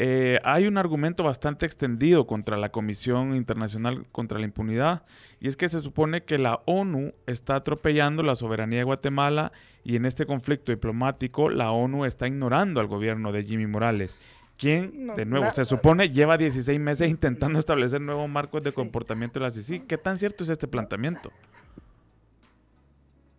Eh, 0.02 0.40
hay 0.44 0.66
un 0.66 0.78
argumento 0.78 1.24
bastante 1.24 1.66
extendido 1.66 2.26
contra 2.26 2.56
la 2.56 2.70
Comisión 2.70 3.36
Internacional 3.36 4.06
contra 4.12 4.38
la 4.38 4.46
Impunidad 4.46 5.02
y 5.40 5.48
es 5.48 5.58
que 5.58 5.68
se 5.68 5.80
supone 5.80 6.22
que 6.22 6.38
la 6.38 6.62
ONU 6.64 7.12
está 7.26 7.56
atropellando 7.56 8.22
la 8.22 8.34
soberanía 8.34 8.78
de 8.78 8.84
Guatemala 8.84 9.52
y 9.84 9.96
en 9.96 10.06
este 10.06 10.24
conflicto 10.24 10.72
diplomático 10.72 11.50
la 11.50 11.70
ONU 11.72 12.06
está 12.06 12.26
ignorando 12.26 12.80
al 12.80 12.86
gobierno 12.86 13.30
de 13.30 13.44
Jimmy 13.44 13.66
Morales 13.66 14.18
quien, 14.56 15.08
de 15.14 15.26
nuevo, 15.26 15.50
se 15.52 15.66
supone 15.66 16.08
lleva 16.08 16.38
16 16.38 16.80
meses 16.80 17.10
intentando 17.10 17.58
establecer 17.58 18.00
nuevos 18.00 18.28
marcos 18.28 18.62
de 18.62 18.72
comportamiento 18.72 19.38
de 19.38 19.44
la 19.44 19.50
CICI. 19.50 19.80
¿Qué 19.80 19.96
tan 19.96 20.18
cierto 20.18 20.44
es 20.44 20.50
este 20.50 20.68
planteamiento? 20.68 21.30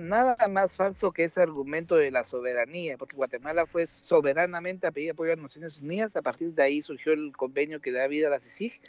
Nada 0.02 0.48
más 0.48 0.76
falso 0.76 1.12
que 1.12 1.24
ese 1.26 1.42
argumento 1.42 1.96
de 1.96 2.12
la 2.12 2.24
soberanía, 2.24 2.98
porque 2.98 3.16
Guatemala 3.16 3.66
fue 3.66 3.88
soberanamente 3.88 4.88
a 4.88 4.92
pedir 4.92 5.12
apoyo 5.12 5.32
a 5.32 5.36
las 5.36 5.44
Naciones 5.44 5.80
Unidas, 5.80 6.16
a 6.16 6.22
partir 6.22 6.54
de 6.54 6.64
ahí 6.64 6.82
surgió 6.82 7.14
el 7.14 7.32
convenio 7.36 7.82
que 7.82 7.92
da 7.92 8.08
vida 8.08 8.28
a 8.28 8.32
la 8.32 8.40
CICIG, 8.40 8.82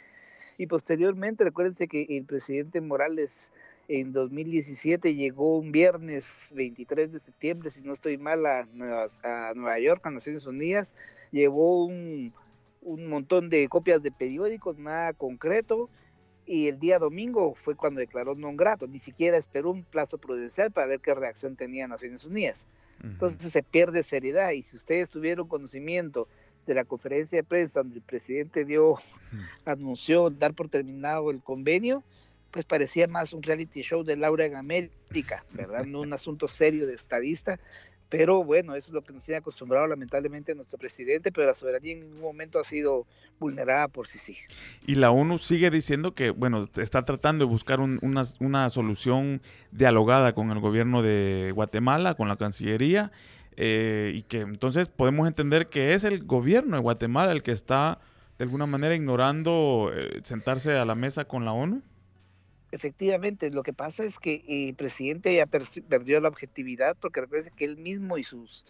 y 0.57 0.67
posteriormente, 0.67 1.43
recuérdense 1.43 1.87
que 1.87 2.05
el 2.09 2.25
presidente 2.25 2.81
Morales 2.81 3.51
en 3.87 4.13
2017 4.13 5.15
llegó 5.15 5.57
un 5.57 5.71
viernes 5.71 6.33
23 6.51 7.11
de 7.11 7.19
septiembre, 7.19 7.71
si 7.71 7.81
no 7.81 7.93
estoy 7.93 8.17
mal, 8.17 8.45
a 8.45 8.67
Nueva, 8.73 9.79
York, 9.79 10.05
a 10.05 10.11
Naciones 10.11 10.45
Unidas, 10.45 10.95
llevó 11.31 11.85
un, 11.85 12.33
un 12.81 13.07
montón 13.07 13.49
de 13.49 13.67
copias 13.67 14.01
de 14.01 14.11
periódicos, 14.11 14.77
nada 14.77 15.13
concreto, 15.13 15.89
y 16.45 16.67
el 16.67 16.79
día 16.79 16.99
domingo 16.99 17.55
fue 17.55 17.75
cuando 17.75 17.99
declaró 17.99 18.35
non 18.35 18.57
grato, 18.57 18.87
ni 18.87 18.99
siquiera 18.99 19.37
esperó 19.37 19.71
un 19.71 19.83
plazo 19.83 20.17
prudencial 20.17 20.71
para 20.71 20.87
ver 20.87 20.99
qué 20.99 21.15
reacción 21.15 21.55
tenía 21.55 21.87
Naciones 21.87 22.25
Unidas. 22.25 22.67
Entonces 23.03 23.51
se 23.51 23.63
pierde 23.63 24.03
seriedad 24.03 24.51
y 24.51 24.63
si 24.63 24.77
ustedes 24.77 25.09
tuvieron 25.09 25.47
conocimiento 25.47 26.27
de 26.65 26.73
la 26.73 26.85
conferencia 26.85 27.37
de 27.37 27.43
prensa 27.43 27.81
donde 27.81 27.97
el 27.97 28.01
presidente 28.01 28.63
dio, 28.63 28.95
anunció 29.65 30.29
dar 30.29 30.53
por 30.53 30.69
terminado 30.69 31.29
el 31.29 31.41
convenio, 31.41 32.03
pues 32.51 32.65
parecía 32.65 33.07
más 33.07 33.33
un 33.33 33.43
reality 33.43 33.81
show 33.81 34.03
de 34.03 34.15
Laura 34.15 34.45
en 34.45 34.55
América, 34.55 35.43
¿verdad? 35.51 35.85
No 35.85 36.01
un 36.01 36.13
asunto 36.13 36.47
serio 36.47 36.87
de 36.87 36.93
estadista, 36.93 37.59
pero 38.13 38.43
bueno, 38.43 38.75
eso 38.75 38.91
es 38.91 38.93
lo 38.93 39.01
que 39.01 39.11
nos 39.11 39.23
tiene 39.23 39.39
acostumbrado 39.39 39.87
lamentablemente 39.87 40.53
nuestro 40.53 40.77
presidente, 40.77 41.31
pero 41.31 41.47
la 41.47 41.55
soberanía 41.55 41.93
en 41.93 42.01
ningún 42.01 42.21
momento 42.21 42.59
ha 42.59 42.63
sido 42.63 43.07
vulnerada 43.39 43.87
por 43.87 44.07
sí 44.07 44.19
sí. 44.19 44.37
Y 44.85 44.93
la 44.93 45.09
ONU 45.09 45.39
sigue 45.39 45.71
diciendo 45.71 46.13
que, 46.13 46.29
bueno, 46.29 46.69
está 46.77 47.03
tratando 47.05 47.43
de 47.45 47.49
buscar 47.49 47.79
una, 47.79 48.21
una, 48.39 48.69
solución 48.69 49.41
dialogada 49.71 50.35
con 50.35 50.51
el 50.51 50.59
gobierno 50.59 51.01
de 51.01 51.53
Guatemala, 51.55 52.13
con 52.13 52.27
la 52.27 52.35
Cancillería, 52.35 53.11
eh, 53.57 54.11
y 54.13 54.21
que 54.21 54.41
entonces 54.41 54.89
podemos 54.89 55.27
entender 55.27 55.69
que 55.69 55.95
es 55.95 56.03
el 56.03 56.23
gobierno 56.23 56.77
de 56.77 56.83
Guatemala 56.83 57.31
el 57.31 57.41
que 57.41 57.51
está 57.51 57.97
de 58.37 58.43
alguna 58.43 58.67
manera 58.67 58.93
ignorando 58.93 59.91
eh, 59.91 60.19
sentarse 60.21 60.73
a 60.73 60.85
la 60.85 60.93
mesa 60.93 61.25
con 61.25 61.45
la 61.45 61.53
ONU 61.53 61.81
efectivamente, 62.75 63.49
lo 63.51 63.63
que 63.63 63.73
pasa 63.73 64.03
es 64.03 64.19
que 64.19 64.43
el 64.47 64.75
presidente 64.75 65.33
ya 65.35 65.45
perdió 65.45 66.19
la 66.19 66.29
objetividad 66.29 66.97
porque 66.99 67.21
recuerda 67.21 67.49
que 67.51 67.65
él 67.65 67.77
mismo 67.77 68.17
y 68.17 68.23
sus 68.23 68.65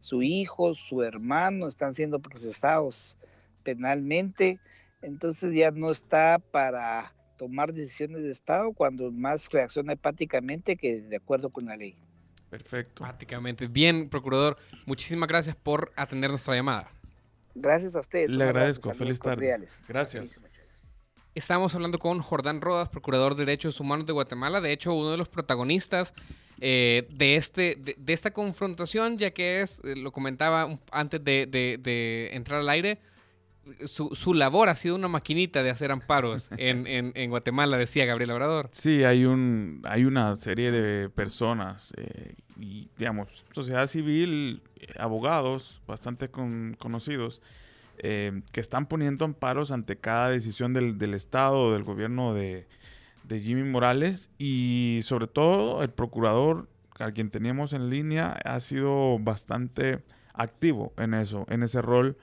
su 0.00 0.22
hijo, 0.22 0.74
su 0.74 1.02
hermano 1.02 1.66
están 1.66 1.94
siendo 1.94 2.20
procesados 2.20 3.16
penalmente, 3.64 4.60
entonces 5.02 5.52
ya 5.54 5.70
no 5.70 5.90
está 5.90 6.38
para 6.38 7.12
tomar 7.36 7.72
decisiones 7.72 8.22
de 8.22 8.30
Estado 8.30 8.72
cuando 8.72 9.10
más 9.10 9.48
reacciona 9.50 9.94
hepáticamente 9.94 10.76
que 10.76 11.00
de 11.02 11.16
acuerdo 11.16 11.50
con 11.50 11.66
la 11.66 11.76
ley. 11.76 11.96
Perfecto. 12.50 13.04
Prácticamente. 13.04 13.66
Bien, 13.66 14.08
procurador, 14.08 14.56
muchísimas 14.86 15.28
gracias 15.28 15.54
por 15.54 15.92
atender 15.96 16.30
nuestra 16.30 16.54
llamada. 16.54 16.90
Gracias 17.54 17.94
a 17.94 18.00
ustedes. 18.00 18.30
Le 18.30 18.44
agradezco. 18.44 18.92
Feliz 18.94 19.18
tarde. 19.18 19.58
Gracias. 19.88 20.40
Estamos 21.34 21.74
hablando 21.74 21.98
con 21.98 22.18
Jordán 22.20 22.60
Rodas, 22.60 22.88
procurador 22.88 23.34
de 23.34 23.44
Derechos 23.44 23.80
Humanos 23.80 24.06
de 24.06 24.12
Guatemala, 24.12 24.60
de 24.60 24.72
hecho 24.72 24.92
uno 24.94 25.10
de 25.10 25.16
los 25.16 25.28
protagonistas 25.28 26.14
eh, 26.60 27.06
de, 27.10 27.36
este, 27.36 27.76
de, 27.76 28.12
esta 28.12 28.32
confrontación, 28.32 29.18
ya 29.18 29.30
que 29.30 29.60
es, 29.62 29.80
eh, 29.84 29.94
lo 29.94 30.10
comentaba 30.10 30.76
antes 30.90 31.22
de, 31.22 32.30
entrar 32.32 32.60
al 32.60 32.68
aire, 32.68 33.00
su, 33.84 34.34
labor 34.34 34.68
ha 34.70 34.74
sido 34.74 34.96
una 34.96 35.08
maquinita 35.08 35.62
de 35.62 35.70
hacer 35.70 35.92
amparos 35.92 36.48
en, 36.56 37.30
Guatemala, 37.30 37.76
decía 37.76 38.06
Gabriel 38.06 38.32
Obrador. 38.32 38.68
Sí, 38.72 39.04
hay, 39.04 39.24
un, 39.24 39.82
hay 39.84 40.04
una 40.04 40.34
serie 40.34 40.72
de 40.72 41.08
personas 41.10 41.92
eh, 41.96 42.34
y, 42.58 42.88
digamos, 42.96 43.44
sociedad 43.52 43.86
civil, 43.86 44.62
abogados 44.98 45.80
bastante 45.86 46.30
conocidos 46.30 47.40
eh, 48.00 48.42
que 48.52 48.60
están 48.60 48.86
poniendo 48.86 49.24
amparos 49.24 49.72
ante 49.72 49.96
cada 49.96 50.30
decisión 50.30 50.72
del, 50.72 50.98
del 50.98 51.14
Estado 51.14 51.72
del 51.72 51.84
gobierno 51.84 52.34
de, 52.34 52.66
Jimmy 53.28 53.62
Morales. 53.62 54.30
Y 54.38 55.00
sobre 55.02 55.26
todo 55.26 55.82
el 55.82 55.90
procurador 55.90 56.68
a 56.98 57.12
quien 57.12 57.30
teníamos 57.30 57.72
en 57.72 57.90
línea 57.90 58.38
ha 58.44 58.58
sido 58.60 59.18
bastante 59.18 60.02
activo 60.32 60.92
en 60.96 61.14
eso, 61.14 61.44
en 61.48 61.62
ese 61.62 61.82
rol 61.82 62.16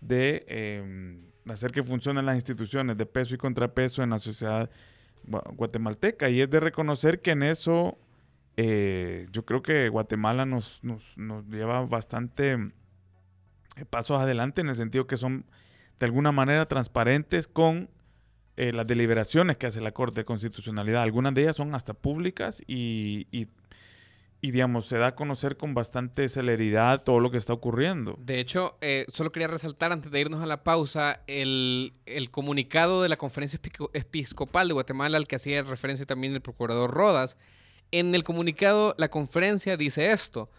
de 0.00 0.44
em, 0.48 1.22
hacer 1.50 1.70
que 1.70 1.82
funcionen 1.82 2.26
las 2.26 2.34
instituciones 2.34 2.96
de 2.96 3.06
peso 3.06 3.34
y 3.34 3.38
contrapeso 3.38 4.02
en 4.02 4.10
la 4.10 4.18
sociedad 4.18 4.70
guatemalteca. 5.24 6.28
Y 6.28 6.40
es 6.40 6.50
de 6.50 6.60
reconocer 6.60 7.20
que 7.20 7.32
en 7.32 7.42
eso 7.42 7.98
eh, 8.56 9.26
yo 9.30 9.44
creo 9.44 9.62
que 9.62 9.88
Guatemala 9.88 10.44
nos, 10.44 10.82
nos, 10.82 11.16
nos 11.16 11.46
lleva 11.46 11.86
bastante 11.86 12.72
pasos 13.86 14.20
adelante 14.20 14.60
en 14.60 14.68
el 14.68 14.76
sentido 14.76 15.06
que 15.06 15.16
son 15.16 15.44
de 15.98 16.06
alguna 16.06 16.32
manera 16.32 16.66
transparentes 16.66 17.48
con 17.48 17.90
eh, 18.56 18.72
las 18.72 18.86
deliberaciones 18.86 19.56
que 19.56 19.66
hace 19.66 19.80
la 19.80 19.92
Corte 19.92 20.22
de 20.22 20.24
Constitucionalidad. 20.24 21.02
Algunas 21.02 21.34
de 21.34 21.42
ellas 21.42 21.56
son 21.56 21.74
hasta 21.74 21.94
públicas 21.94 22.62
y, 22.66 23.26
y, 23.30 23.48
digamos, 24.40 24.86
se 24.86 24.98
da 24.98 25.08
a 25.08 25.14
conocer 25.14 25.56
con 25.56 25.74
bastante 25.74 26.28
celeridad 26.28 27.02
todo 27.04 27.20
lo 27.20 27.30
que 27.30 27.38
está 27.38 27.52
ocurriendo. 27.52 28.16
De 28.18 28.40
hecho, 28.40 28.76
eh, 28.80 29.06
solo 29.12 29.30
quería 29.32 29.48
resaltar 29.48 29.92
antes 29.92 30.10
de 30.10 30.20
irnos 30.20 30.42
a 30.42 30.46
la 30.46 30.64
pausa 30.64 31.22
el, 31.26 31.92
el 32.06 32.30
comunicado 32.30 33.02
de 33.02 33.08
la 33.08 33.16
Conferencia 33.16 33.60
Episcopal 33.92 34.68
de 34.68 34.74
Guatemala 34.74 35.18
al 35.18 35.28
que 35.28 35.36
hacía 35.36 35.62
referencia 35.62 36.06
también 36.06 36.34
el 36.34 36.40
procurador 36.40 36.90
Rodas. 36.90 37.36
En 37.90 38.14
el 38.14 38.22
comunicado, 38.24 38.94
la 38.98 39.08
conferencia 39.08 39.76
dice 39.76 40.12
esto. 40.12 40.50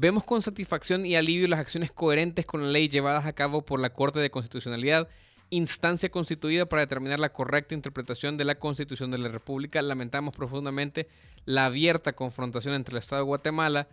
Vemos 0.00 0.22
con 0.22 0.42
satisfacción 0.42 1.04
y 1.04 1.16
alivio 1.16 1.48
las 1.48 1.58
acciones 1.58 1.90
coherentes 1.90 2.46
con 2.46 2.62
la 2.62 2.68
ley 2.68 2.88
llevadas 2.88 3.26
a 3.26 3.32
cabo 3.32 3.64
por 3.64 3.80
la 3.80 3.90
Corte 3.90 4.20
de 4.20 4.30
Constitucionalidad, 4.30 5.08
instancia 5.50 6.08
constituida 6.08 6.66
para 6.66 6.82
determinar 6.82 7.18
la 7.18 7.32
correcta 7.32 7.74
interpretación 7.74 8.36
de 8.36 8.44
la 8.44 8.54
Constitución 8.60 9.10
de 9.10 9.18
la 9.18 9.28
República. 9.28 9.82
Lamentamos 9.82 10.36
profundamente 10.36 11.08
la 11.46 11.64
abierta 11.64 12.12
confrontación 12.12 12.74
entre 12.74 12.92
el 12.92 12.98
Estado 12.98 13.22
de 13.22 13.26
Guatemala, 13.26 13.88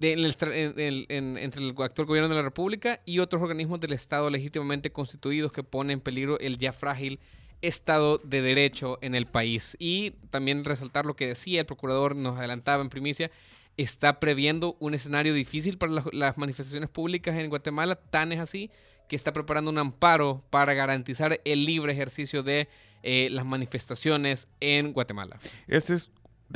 entre 0.00 1.62
el 1.62 1.74
actual 1.78 2.08
gobierno 2.08 2.28
de 2.28 2.34
la 2.34 2.42
República 2.42 3.00
y 3.04 3.20
otros 3.20 3.40
organismos 3.40 3.78
del 3.78 3.92
Estado 3.92 4.28
legítimamente 4.30 4.90
constituidos 4.90 5.52
que 5.52 5.62
ponen 5.62 5.92
en 5.92 6.00
peligro 6.00 6.40
el 6.40 6.58
ya 6.58 6.72
frágil 6.72 7.20
Estado 7.62 8.18
de 8.18 8.42
Derecho 8.42 8.98
en 9.00 9.14
el 9.14 9.26
país. 9.26 9.76
Y 9.78 10.10
también 10.30 10.64
resaltar 10.64 11.06
lo 11.06 11.14
que 11.14 11.28
decía 11.28 11.60
el 11.60 11.66
procurador, 11.66 12.16
nos 12.16 12.36
adelantaba 12.36 12.82
en 12.82 12.90
primicia, 12.90 13.30
está 13.76 14.20
previendo 14.20 14.76
un 14.80 14.94
escenario 14.94 15.34
difícil 15.34 15.78
para 15.78 16.04
las 16.12 16.38
manifestaciones 16.38 16.88
públicas 16.88 17.36
en 17.36 17.48
Guatemala, 17.48 17.96
tan 17.96 18.32
es 18.32 18.40
así 18.40 18.70
que 19.08 19.16
está 19.16 19.32
preparando 19.32 19.70
un 19.70 19.78
amparo 19.78 20.42
para 20.50 20.74
garantizar 20.74 21.40
el 21.44 21.64
libre 21.64 21.92
ejercicio 21.92 22.42
de 22.42 22.68
eh, 23.02 23.28
las 23.30 23.44
manifestaciones 23.44 24.48
en 24.60 24.92
Guatemala. 24.92 25.38
Este 25.68 25.94
es, 25.94 26.10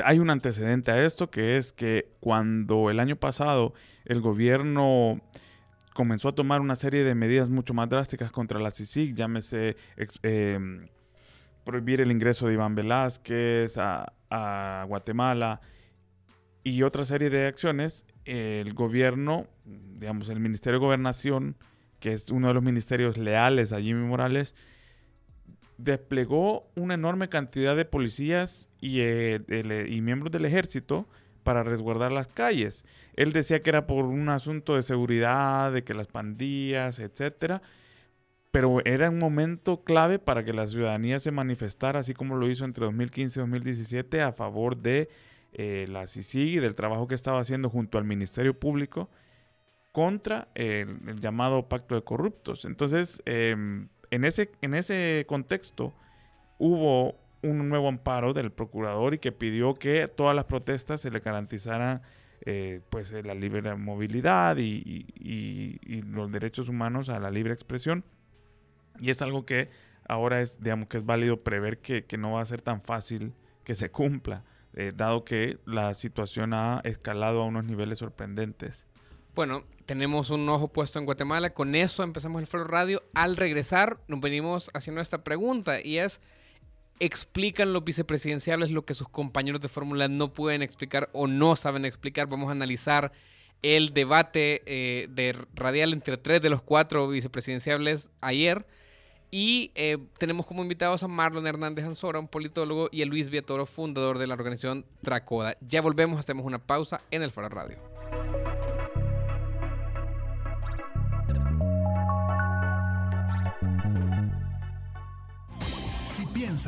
hay 0.05 0.19
un 0.19 0.31
antecedente 0.31 0.91
a 0.91 1.05
esto 1.05 1.31
que 1.31 1.57
es 1.57 1.73
que 1.73 2.11
cuando 2.21 2.91
el 2.91 2.99
año 2.99 3.17
pasado 3.17 3.75
el 4.05 4.21
gobierno 4.21 5.21
comenzó 5.93 6.31
a 6.31 6.33
tomar 6.33 6.61
una 6.61 6.75
serie 6.75 7.05
de 7.05 7.15
medidas 7.15 7.51
mucho 7.51 7.75
más 7.75 7.89
drásticas 7.89 8.33
contra 8.33 8.59
la 8.59 8.71
CICIG, 8.71 9.15
llámese 9.15 9.77
em, 10.23 10.89
prohibir 11.65 12.01
el 12.01 12.11
ingreso 12.11 12.47
de 12.47 12.55
Iván 12.55 12.75
Velázquez 12.75 13.77
a 13.79 14.85
Guatemala 14.89 15.61
y 16.63 16.83
otra 16.83 17.05
serie 17.05 17.31
de 17.31 17.47
acciones, 17.47 18.05
el 18.25 18.75
gobierno, 18.75 19.47
digamos, 19.65 20.29
el 20.29 20.41
Ministerio 20.41 20.79
de 20.79 20.87
Gobernación, 20.87 21.57
que 22.01 22.13
es 22.13 22.31
uno 22.31 22.49
de 22.49 22.55
los 22.55 22.63
ministerios 22.63 23.17
leales 23.17 23.73
a 23.73 23.81
Jimmy 23.81 24.07
Morales, 24.07 24.55
desplegó 25.79 26.71
una 26.77 26.95
enorme 26.95 27.29
cantidad 27.29 27.75
de 27.77 27.85
policías 27.85 28.69
y, 28.81 29.01
eh, 29.01 29.41
y, 29.89 30.01
miembros 30.03 30.31
del 30.31 30.45
ejército 30.45 31.09
para 31.43 31.63
resguardar 31.63 32.13
las 32.13 32.29
calles. 32.29 32.85
Él 33.17 33.33
decía 33.33 33.63
que 33.63 33.71
era 33.71 33.87
por 33.87 34.05
un 34.05 34.29
asunto 34.29 34.75
de 34.75 34.83
seguridad, 34.83 35.73
de 35.73 35.83
que 35.83 35.95
las 35.95 36.07
pandillas, 36.07 36.99
etcétera, 36.99 37.63
pero 38.51 38.85
era 38.85 39.09
un 39.09 39.19
momento 39.19 39.83
clave 39.83 40.19
para 40.19 40.45
que 40.45 40.53
la 40.53 40.67
ciudadanía 40.67 41.19
se 41.19 41.31
manifestara, 41.31 42.01
así 42.01 42.15
como 42.15 42.37
lo 42.37 42.49
hizo 42.49 42.65
entre 42.65 42.85
2015 42.85 43.39
y 43.39 43.43
2017, 43.43 44.23
a 44.23 44.33
favor 44.33 44.77
de 44.77 45.09
eh, 45.53 45.87
la 45.89 46.07
CICIG 46.07 46.57
y 46.57 46.59
del 46.59 46.75
trabajo 46.75 47.09
que 47.09 47.15
estaba 47.15 47.41
haciendo 47.41 47.69
junto 47.69 47.99
al 47.99 48.05
Ministerio 48.05 48.59
Público 48.59 49.11
contra 49.93 50.49
el, 50.55 51.21
llamado 51.21 51.69
pacto 51.69 51.95
de 51.95 52.03
corruptos. 52.03 52.65
Entonces, 52.65 53.23
em, 53.27 53.89
en, 54.11 54.25
ese, 54.25 54.51
en 54.63 54.75
ese 54.75 55.25
contexto 55.29 55.93
hubo 56.59 57.19
un 57.43 57.69
nuevo 57.69 57.89
amparo 57.89 58.33
del 58.33 58.53
procurador 58.53 59.15
y 59.15 59.19
que 59.19 59.33
pidió 59.33 59.75
que 59.75 60.07
todas 60.09 60.37
las 60.37 60.45
protestas 60.45 61.01
se 61.01 61.11
le 61.11 61.21
garantizaran 61.21 62.03
eh, 62.43 62.81
pues 62.91 63.13
la 63.13 63.35
libre 63.35 63.75
movilidad 63.75 64.57
y, 64.59 65.07
los 66.07 66.31
derechos 66.33 66.69
humanos 66.69 67.09
a 67.09 67.19
la 67.19 67.31
libre 67.31 67.53
expresión. 67.53 68.05
Y 69.01 69.11
es 69.11 69.23
algo 69.23 69.47
que 69.47 69.71
ahora 70.09 70.41
es, 70.41 70.61
digamos, 70.61 70.89
que 70.89 70.99
es 70.99 71.05
válido 71.05 71.39
prever 71.39 71.79
que, 71.79 72.05
que 72.05 72.19
no 72.19 72.33
va 72.33 72.43
a 72.43 72.45
ser 72.45 72.63
tan 72.63 72.83
fácil 72.83 73.33
que 73.65 73.75
se 73.75 73.91
cumpla. 73.91 74.45
Eh, 74.75 74.93
dado 74.95 75.25
que 75.25 75.59
la 75.67 75.95
situación 75.95 76.55
ha 76.55 76.81
escalado 76.85 77.43
a 77.43 77.47
unos 77.47 77.65
niveles 77.65 77.99
sorprendentes. 77.99 78.87
Bueno, 79.35 79.65
tenemos 79.87 80.31
un 80.31 80.49
ojo 80.49 80.69
puesto 80.69 80.99
en 80.99 81.07
Guatemala. 81.07 81.51
Con 81.51 81.75
eso 81.75 82.03
empezamos 82.03 82.41
el 82.41 82.47
Foro 82.47 82.65
Radio. 82.65 83.03
Al 83.15 83.37
regresar, 83.37 83.99
nos 84.07 84.21
venimos 84.21 84.71
haciendo 84.75 85.01
esta 85.01 85.25
pregunta 85.25 85.81
y 85.81 85.99
es: 85.99 86.21
¿explican 87.01 87.73
los 87.73 87.85
vicepresidenciales 87.85 88.71
lo 88.71 88.85
que 88.85 88.95
sus 88.95 89.09
compañeros 89.09 89.61
de 89.61 89.69
fórmula 89.69 90.09
no 90.09 90.33
pueden 90.33 90.63
explicar 90.63 91.11
o 91.13 91.27
no 91.27 91.57
saben 91.57 91.85
explicar? 91.85 92.29
Vamos 92.29 92.49
a 92.49 92.53
analizar 92.53 93.13
el 93.63 93.93
debate 93.93 94.63
eh, 94.67 95.09
de 95.11 95.37
radial 95.55 95.93
entre 95.93 96.17
tres 96.17 96.43
de 96.43 96.51
los 96.51 96.63
cuatro 96.63 97.09
vicepresidenciales 97.09 98.11
ayer. 98.21 98.67
Y 99.31 99.71
eh, 99.75 99.99
tenemos 100.19 100.47
como 100.47 100.63
invitados 100.63 101.03
a 101.03 101.09
Marlon 101.09 101.47
Hernández 101.47 101.85
Ansora, 101.85 102.19
un 102.19 102.29
politólogo, 102.29 102.89
y 102.91 103.03
a 103.03 103.07
Luis 103.07 103.31
Viatoro, 103.31 103.67
fundador 103.67 104.19
de 104.19 104.27
la 104.27 104.35
organización 104.35 104.85
Tracoda. 105.03 105.55
Ya 105.61 105.81
volvemos, 105.83 106.19
hacemos 106.19 106.45
una 106.45 106.59
pausa 106.59 107.01
en 107.11 107.23
el 107.23 107.31
Faro 107.31 107.49
Radio. 107.49 107.90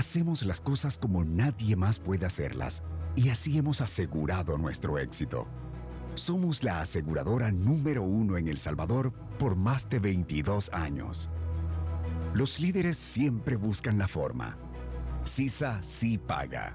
Hacemos 0.00 0.46
las 0.46 0.62
cosas 0.62 0.96
como 0.96 1.26
nadie 1.26 1.76
más 1.76 1.98
puede 1.98 2.24
hacerlas 2.24 2.82
y 3.16 3.28
así 3.28 3.58
hemos 3.58 3.82
asegurado 3.82 4.56
nuestro 4.56 4.98
éxito. 4.98 5.46
Somos 6.14 6.64
la 6.64 6.80
aseguradora 6.80 7.52
número 7.52 8.02
uno 8.02 8.38
en 8.38 8.48
El 8.48 8.56
Salvador 8.56 9.12
por 9.38 9.56
más 9.56 9.90
de 9.90 9.98
22 9.98 10.70
años. 10.72 11.28
Los 12.32 12.60
líderes 12.60 12.96
siempre 12.96 13.56
buscan 13.56 13.98
la 13.98 14.08
forma. 14.08 14.56
CISA 15.26 15.82
sí 15.82 16.16
paga. 16.16 16.74